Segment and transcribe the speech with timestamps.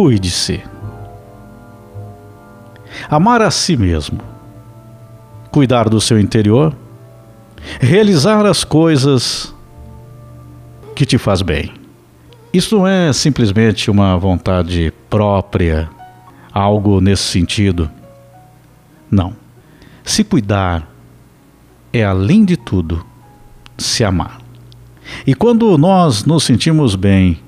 [0.00, 0.62] Cuide-se.
[3.10, 4.18] Amar a si mesmo.
[5.50, 6.74] Cuidar do seu interior.
[7.78, 9.54] Realizar as coisas
[10.96, 11.74] que te faz bem.
[12.50, 15.90] Isso não é simplesmente uma vontade própria,
[16.50, 17.90] algo nesse sentido.
[19.10, 19.36] Não.
[20.02, 20.88] Se cuidar
[21.92, 23.04] é, além de tudo,
[23.76, 24.40] se amar.
[25.26, 27.38] E quando nós nos sentimos bem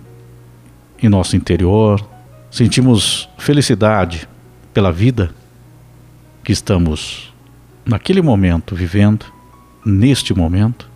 [1.02, 2.11] em nosso interior,
[2.52, 4.28] sentimos felicidade
[4.74, 5.34] pela vida
[6.44, 7.32] que estamos
[7.84, 9.24] naquele momento vivendo,
[9.84, 10.88] neste momento,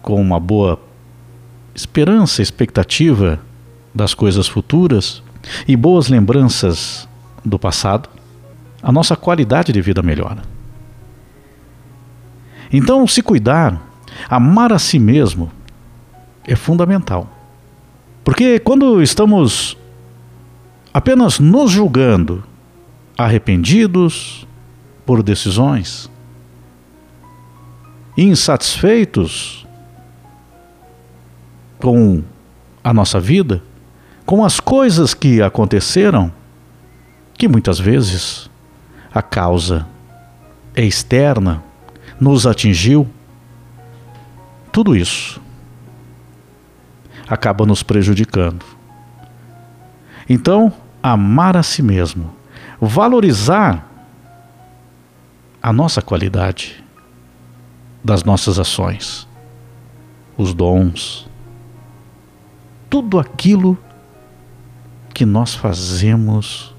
[0.00, 0.80] com uma boa
[1.74, 3.38] esperança, expectativa
[3.94, 5.22] das coisas futuras
[5.68, 7.06] e boas lembranças
[7.44, 8.08] do passado,
[8.82, 10.42] a nossa qualidade de vida melhora.
[12.72, 13.80] Então, se cuidar,
[14.30, 15.52] amar a si mesmo
[16.46, 17.28] é fundamental.
[18.24, 19.76] Porque quando estamos
[20.94, 22.44] apenas nos julgando,
[23.18, 24.46] arrependidos
[25.04, 26.08] por decisões,
[28.16, 29.66] insatisfeitos
[31.78, 32.22] com
[32.82, 33.60] a nossa vida,
[34.24, 36.32] com as coisas que aconteceram,
[37.36, 38.48] que muitas vezes
[39.12, 39.84] a causa
[40.76, 41.60] é externa,
[42.20, 43.08] nos atingiu,
[44.70, 45.42] tudo isso
[47.28, 48.64] acaba nos prejudicando.
[50.28, 50.72] Então,
[51.06, 52.34] amar a si mesmo,
[52.80, 53.86] valorizar
[55.62, 56.82] a nossa qualidade
[58.02, 59.28] das nossas ações,
[60.34, 61.28] os dons,
[62.88, 63.76] tudo aquilo
[65.12, 66.74] que nós fazemos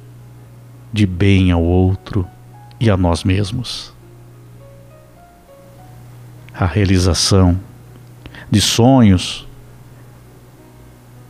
[0.92, 2.28] de bem ao outro
[2.80, 3.94] e a nós mesmos.
[6.52, 7.59] A realização
[8.50, 9.47] de sonhos,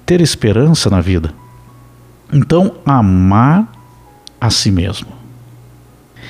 [0.05, 1.33] ter esperança na vida.
[2.31, 3.71] Então, amar
[4.39, 5.07] a si mesmo.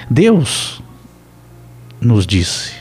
[0.10, 0.82] Deus
[2.00, 2.74] nos disse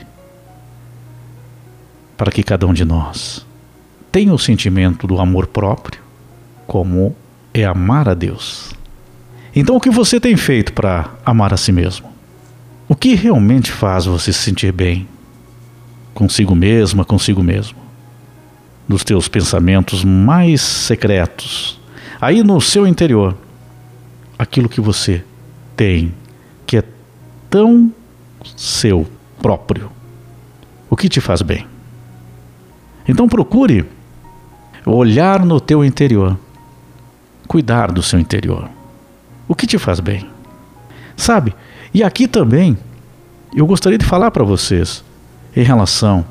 [2.17, 3.45] para que cada um de nós
[4.13, 6.01] tenha o sentimento do amor próprio,
[6.67, 7.17] como
[7.53, 8.73] é amar a Deus.
[9.55, 12.13] Então, o que você tem feito para amar a si mesmo?
[12.89, 15.09] O que realmente faz você se sentir bem
[16.13, 17.79] consigo mesma, consigo mesmo?
[18.89, 21.81] Dos teus pensamentos mais secretos,
[22.21, 23.37] aí no seu interior,
[24.39, 25.25] aquilo que você
[25.77, 26.15] tem,
[26.67, 26.85] que é
[27.51, 27.93] tão
[28.57, 29.07] seu
[29.41, 29.91] próprio,
[30.89, 31.67] o que te faz bem.
[33.07, 33.85] Então procure
[34.87, 36.39] olhar no teu interior,
[37.47, 38.69] cuidar do seu interior.
[39.47, 40.29] O que te faz bem?
[41.17, 41.55] Sabe?
[41.93, 42.77] E aqui também
[43.55, 45.05] eu gostaria de falar para vocês
[45.55, 46.25] em relação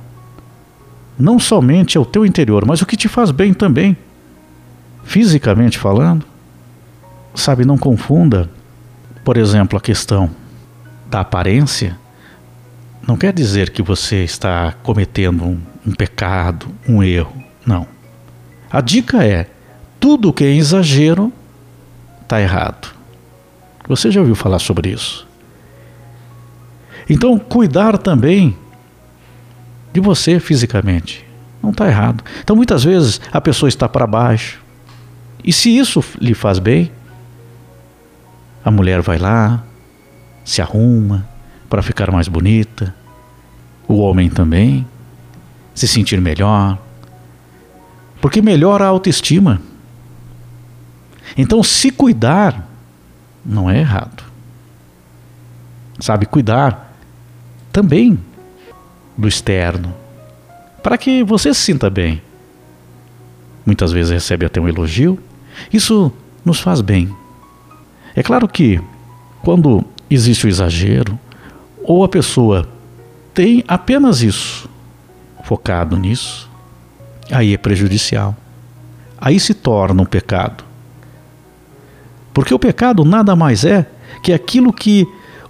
[1.18, 3.96] não somente ao teu interior, mas o que te faz bem também,
[5.04, 6.26] fisicamente falando.
[7.36, 8.50] Sabe, não confunda,
[9.24, 10.30] por exemplo, a questão
[11.10, 11.98] da aparência.
[13.08, 17.44] Não quer dizer que você está cometendo um, um pecado, um erro.
[17.66, 17.88] Não.
[18.72, 19.50] A dica é:
[20.00, 21.32] tudo que é exagero
[22.22, 22.94] está errado.
[23.88, 25.28] Você já ouviu falar sobre isso?
[27.10, 28.58] Então, cuidar também
[29.92, 31.26] de você fisicamente.
[31.62, 32.24] Não está errado.
[32.42, 34.63] Então, muitas vezes, a pessoa está para baixo.
[35.44, 36.92] E se isso lhe faz bem,
[38.64, 39.64] a mulher vai lá,
[40.46, 41.28] se arruma
[41.70, 42.96] para ficar mais bonita,
[43.88, 44.88] o homem também,
[45.74, 46.78] se sentir melhor,
[48.22, 49.62] porque melhora a autoestima.
[51.36, 52.70] Então, se cuidar
[53.46, 54.24] não é errado.
[56.00, 56.96] Sabe, cuidar
[57.72, 58.20] também
[59.18, 59.94] do externo,
[60.82, 62.22] para que você se sinta bem.
[63.66, 65.20] Muitas vezes recebe até um elogio,
[65.72, 66.12] isso
[66.44, 67.14] nos faz bem.
[68.16, 68.80] É claro que
[69.44, 71.20] quando existe o exagero,
[71.84, 72.68] ou a pessoa
[73.34, 74.70] tem apenas isso,
[75.44, 76.50] focado nisso,
[77.32, 78.36] aí é prejudicial.
[79.20, 80.64] Aí se torna um pecado.
[82.34, 83.86] Porque o pecado nada mais é
[84.22, 85.08] que aquilo que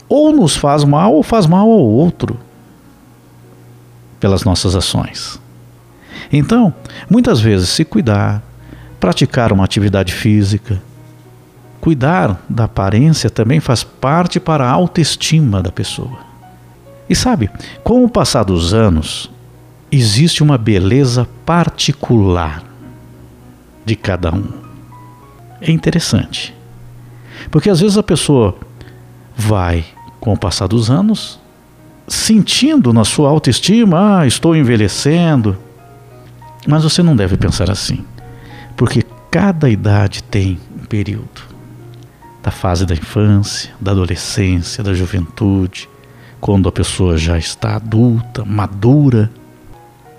[0.09, 2.37] ou nos faz mal ou faz mal ao outro
[4.19, 5.39] pelas nossas ações.
[6.31, 6.73] Então,
[7.09, 8.43] muitas vezes, se cuidar,
[9.03, 10.81] praticar uma atividade física,
[11.83, 16.19] Cuidar da aparência também faz parte para a autoestima da pessoa.
[17.09, 17.49] E sabe,
[17.83, 19.29] com o passar dos anos,
[19.91, 22.63] existe uma beleza particular
[23.83, 24.47] de cada um.
[25.59, 26.55] É interessante.
[27.51, 28.55] Porque às vezes a pessoa
[29.35, 29.83] vai,
[30.21, 31.37] com o passar dos anos,
[32.07, 35.57] sentindo na sua autoestima, ah, estou envelhecendo.
[36.65, 38.05] Mas você não deve pensar assim.
[38.75, 39.03] Porque
[39.33, 41.41] Cada idade tem um período.
[42.43, 45.89] Da fase da infância, da adolescência, da juventude,
[46.39, 49.31] quando a pessoa já está adulta, madura.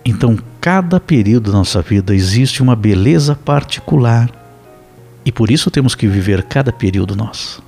[0.05, 4.29] Então, cada período da nossa vida existe uma beleza particular.
[5.25, 7.63] E por isso temos que viver cada período nosso.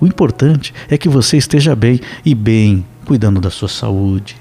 [0.00, 4.36] O importante é que você esteja bem e bem, cuidando da sua saúde.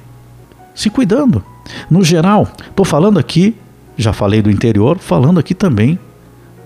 [0.76, 1.44] Se cuidando.
[1.90, 3.56] No geral, estou falando aqui,
[4.02, 6.00] já falei do interior, falando aqui também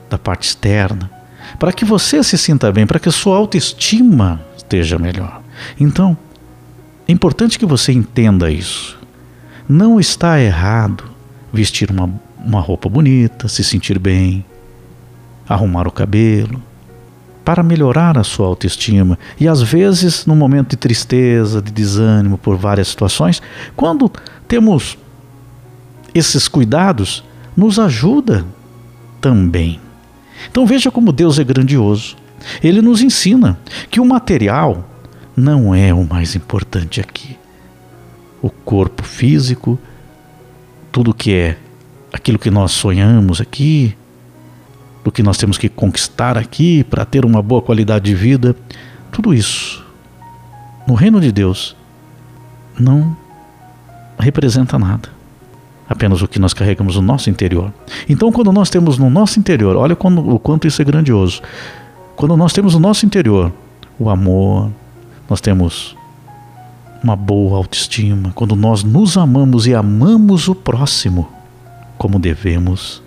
[0.09, 1.09] da parte externa.
[1.59, 5.41] Para que você se sinta bem, para que a sua autoestima esteja melhor.
[5.79, 6.17] Então,
[7.07, 8.97] é importante que você entenda isso.
[9.67, 11.03] Não está errado
[11.53, 12.09] vestir uma,
[12.43, 14.43] uma roupa bonita, se sentir bem,
[15.47, 16.61] arrumar o cabelo,
[17.43, 19.19] para melhorar a sua autoestima.
[19.39, 23.41] E às vezes, num momento de tristeza, de desânimo por várias situações,
[23.75, 24.11] quando
[24.47, 24.97] temos
[26.15, 27.23] esses cuidados,
[27.55, 28.45] nos ajuda
[29.19, 29.79] também.
[30.49, 32.15] Então veja como Deus é grandioso.
[32.63, 33.59] Ele nos ensina
[33.91, 34.89] que o material
[35.35, 37.37] não é o mais importante aqui.
[38.41, 39.77] O corpo físico,
[40.91, 41.57] tudo que é
[42.13, 43.95] aquilo que nós sonhamos aqui,
[45.03, 48.55] do que nós temos que conquistar aqui para ter uma boa qualidade de vida,
[49.11, 49.85] tudo isso
[50.87, 51.75] no reino de Deus
[52.79, 53.15] não
[54.19, 55.14] representa nada.
[55.87, 57.71] Apenas o que nós carregamos no nosso interior.
[58.09, 61.41] Então, quando nós temos no nosso interior, olha quando, o quanto isso é grandioso.
[62.15, 63.51] Quando nós temos no nosso interior
[63.99, 64.71] o amor,
[65.29, 65.95] nós temos
[67.03, 71.29] uma boa autoestima, quando nós nos amamos e amamos o próximo
[71.97, 73.01] como devemos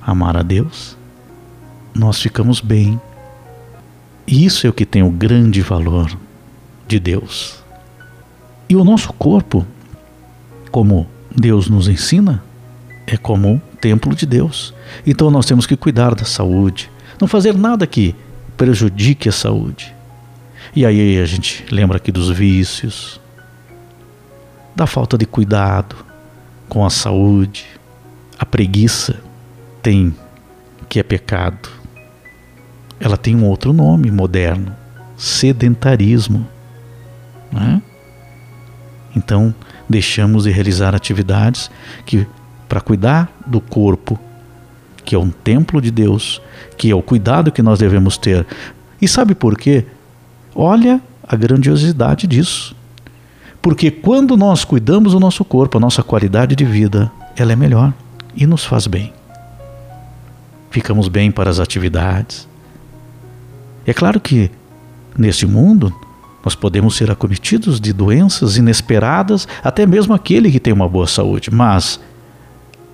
[0.00, 0.96] amar a Deus,
[1.94, 3.00] nós ficamos bem.
[4.26, 6.16] E isso é o que tem o grande valor
[6.86, 7.62] de Deus.
[8.68, 9.66] E o nosso corpo,
[10.70, 12.42] como Deus nos ensina,
[13.06, 14.74] é como um templo de Deus.
[15.06, 16.90] Então nós temos que cuidar da saúde,
[17.20, 18.14] não fazer nada que
[18.56, 19.94] prejudique a saúde.
[20.74, 23.20] E aí a gente lembra aqui dos vícios,
[24.74, 25.96] da falta de cuidado
[26.68, 27.66] com a saúde,
[28.38, 29.16] a preguiça
[29.82, 30.14] tem
[30.88, 31.80] que é pecado
[33.00, 34.76] ela tem um outro nome moderno:
[35.16, 36.46] sedentarismo.
[37.50, 37.82] Né?
[39.16, 39.54] Então,
[39.90, 41.68] deixamos de realizar atividades
[42.06, 42.24] que,
[42.68, 44.16] para cuidar do corpo,
[45.04, 46.40] que é um templo de Deus,
[46.78, 48.46] que é o cuidado que nós devemos ter.
[49.02, 49.84] E sabe por quê?
[50.54, 52.76] Olha a grandiosidade disso.
[53.60, 57.92] Porque quando nós cuidamos do nosso corpo, a nossa qualidade de vida, ela é melhor
[58.36, 59.12] e nos faz bem.
[60.70, 62.48] Ficamos bem para as atividades,
[63.84, 64.50] é claro que
[65.18, 65.92] neste mundo
[66.44, 71.50] nós podemos ser acometidos de doenças inesperadas, até mesmo aquele que tem uma boa saúde,
[71.50, 72.00] mas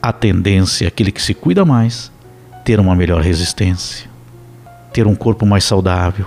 [0.03, 2.11] a tendência é aquele que se cuida mais
[2.65, 4.09] ter uma melhor resistência,
[4.93, 6.27] ter um corpo mais saudável,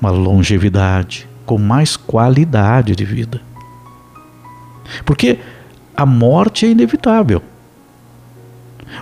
[0.00, 3.40] uma longevidade, com mais qualidade de vida.
[5.04, 5.38] Porque
[5.96, 7.42] a morte é inevitável.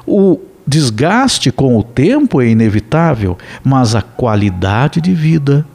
[0.07, 5.67] O desgaste com o tempo é inevitável, mas a qualidade de vida,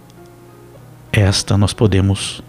[1.14, 2.42] esta nós podemos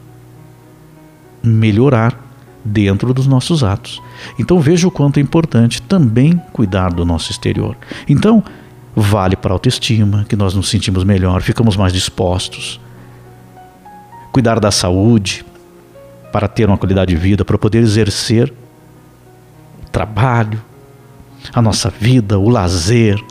[1.42, 2.18] melhorar
[2.64, 4.00] dentro dos nossos atos.
[4.38, 7.76] Então veja o quanto é importante também cuidar do nosso exterior.
[8.09, 8.42] Então,
[8.97, 12.80] vale para a autoestima, que nós nos sentimos melhor, ficamos mais dispostos.
[14.33, 15.44] Cuidar da saúde,
[16.33, 18.52] para ter uma qualidade de vida, para poder exercer
[19.87, 20.61] o trabalho,
[21.52, 23.23] a nossa vida, o lazer,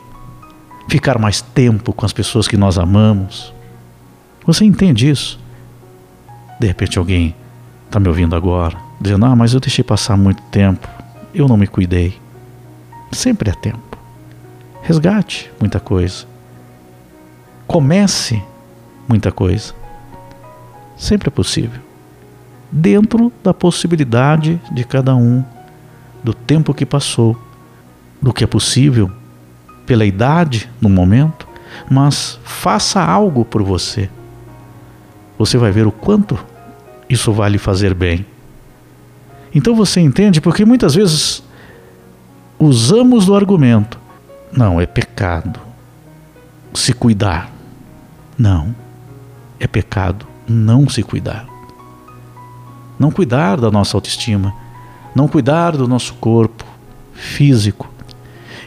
[0.88, 3.53] ficar mais tempo com as pessoas que nós amamos.
[4.46, 5.38] Você entende isso?
[6.60, 7.34] De repente alguém
[7.86, 10.88] está me ouvindo agora, dizendo: Ah, mas eu deixei passar muito tempo,
[11.34, 12.18] eu não me cuidei.
[13.12, 13.98] Sempre é tempo.
[14.82, 16.26] Resgate muita coisa.
[17.66, 18.42] Comece
[19.08, 19.72] muita coisa.
[20.96, 21.80] Sempre é possível.
[22.70, 25.44] Dentro da possibilidade de cada um,
[26.22, 27.38] do tempo que passou
[28.20, 29.10] do que é possível,
[29.86, 31.46] pela idade no momento,
[31.90, 34.08] mas faça algo por você.
[35.38, 36.38] Você vai ver o quanto
[37.08, 38.24] isso vai lhe fazer bem.
[39.54, 41.42] Então você entende porque muitas vezes
[42.58, 43.98] usamos do argumento:
[44.52, 45.60] não, é pecado
[46.72, 47.52] se cuidar.
[48.36, 48.74] Não,
[49.60, 51.46] é pecado não se cuidar.
[52.98, 54.52] Não cuidar da nossa autoestima,
[55.14, 56.64] não cuidar do nosso corpo
[57.12, 57.88] físico,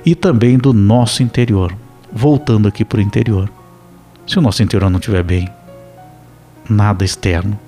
[0.05, 1.75] e também do nosso interior.
[2.11, 3.49] Voltando aqui para o interior.
[4.25, 5.49] Se o nosso interior não estiver bem,
[6.69, 7.59] nada externo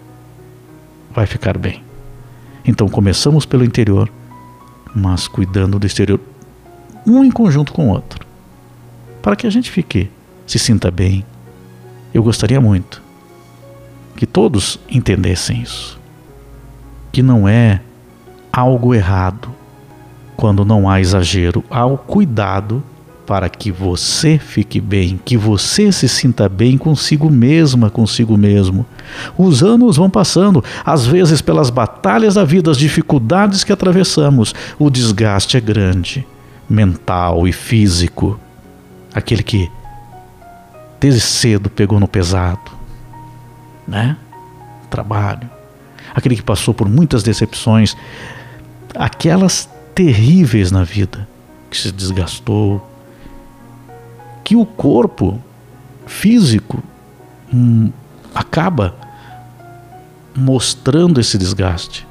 [1.12, 1.84] vai ficar bem.
[2.66, 4.10] Então começamos pelo interior,
[4.96, 6.20] mas cuidando do exterior
[7.06, 8.26] um em conjunto com o outro,
[9.22, 10.10] para que a gente fique,
[10.46, 11.26] se sinta bem.
[12.14, 13.02] Eu gostaria muito
[14.16, 16.00] que todos entendessem isso,
[17.12, 17.82] que não é
[18.52, 19.50] algo errado
[20.36, 22.84] quando não há exagero, há o cuidado
[23.30, 28.88] para que você fique bem, que você se sinta bem consigo mesma, consigo mesmo.
[29.38, 34.90] Os anos vão passando, às vezes pelas batalhas da vida, as dificuldades que atravessamos, o
[34.90, 36.26] desgaste é grande,
[36.68, 38.40] mental e físico.
[39.14, 39.70] Aquele que
[41.00, 42.72] desde cedo pegou no pesado,
[43.88, 44.18] né?
[44.90, 45.48] Trabalho.
[46.16, 47.96] Aquele que passou por muitas decepções,
[48.96, 51.30] aquelas terríveis na vida,
[51.70, 52.89] que se desgastou,
[54.50, 55.40] que o corpo
[56.08, 56.82] físico
[57.54, 57.92] hum,
[58.34, 58.96] acaba
[60.36, 62.08] mostrando esse desgaste.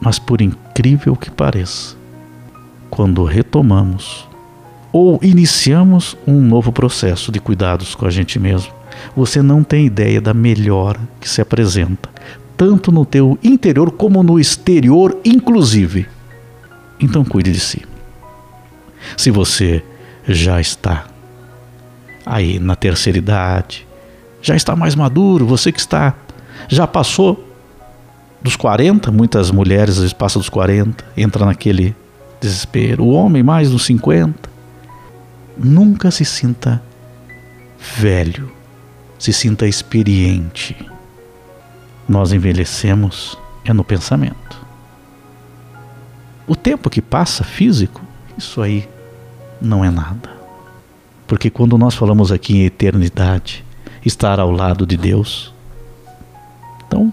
[0.00, 1.94] Mas por incrível que pareça,
[2.90, 4.28] quando retomamos
[4.92, 8.72] ou iniciamos um novo processo de cuidados com a gente mesmo,
[9.14, 12.08] você não tem ideia da melhora que se apresenta,
[12.56, 16.08] tanto no teu interior como no exterior, inclusive.
[16.98, 17.82] Então cuide de si.
[19.16, 19.80] Se você
[20.26, 21.11] já está
[22.24, 23.86] aí na terceira idade,
[24.40, 26.14] já está mais maduro, você que está
[26.68, 27.48] já passou
[28.40, 31.94] dos 40, muitas mulheres às vezes passam dos 40, entra naquele
[32.40, 33.04] desespero.
[33.04, 34.50] O homem mais dos 50.
[35.56, 36.82] Nunca se sinta
[37.96, 38.50] velho,
[39.18, 40.76] se sinta experiente.
[42.08, 44.60] Nós envelhecemos é no pensamento.
[46.46, 48.02] O tempo que passa físico,
[48.36, 48.88] isso aí
[49.60, 50.41] não é nada.
[51.32, 53.64] Porque quando nós falamos aqui em eternidade,
[54.04, 55.50] estar ao lado de Deus,
[56.86, 57.10] então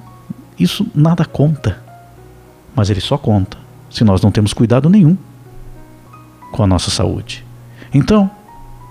[0.59, 1.81] isso nada conta.
[2.75, 3.57] Mas ele só conta
[3.89, 5.17] se nós não temos cuidado nenhum
[6.51, 7.45] com a nossa saúde.
[7.93, 8.29] Então,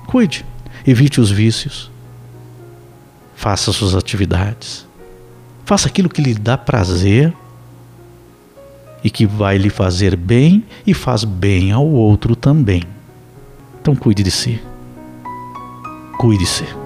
[0.07, 0.47] cuide,
[0.87, 1.91] evite os vícios,
[3.37, 4.87] faça suas atividades,
[5.67, 7.35] faça aquilo que lhe dá prazer
[9.05, 12.83] e que vai lhe fazer bem e faz bem ao outro também.
[13.79, 14.59] Então, cuide de si.
[16.19, 16.78] Cuide-se.